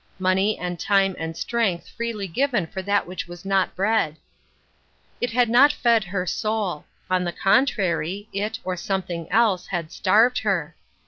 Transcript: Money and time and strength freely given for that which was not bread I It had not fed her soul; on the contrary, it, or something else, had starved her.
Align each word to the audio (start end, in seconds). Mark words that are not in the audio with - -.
Money 0.17 0.57
and 0.57 0.79
time 0.79 1.15
and 1.19 1.37
strength 1.37 1.87
freely 1.89 2.27
given 2.27 2.65
for 2.65 2.81
that 2.81 3.05
which 3.05 3.27
was 3.27 3.45
not 3.45 3.75
bread 3.75 4.15
I 4.15 4.19
It 5.21 5.29
had 5.29 5.47
not 5.47 5.71
fed 5.71 6.05
her 6.05 6.25
soul; 6.25 6.85
on 7.07 7.23
the 7.23 7.31
contrary, 7.31 8.27
it, 8.33 8.59
or 8.63 8.75
something 8.75 9.31
else, 9.31 9.67
had 9.67 9.91
starved 9.91 10.39
her. 10.39 10.75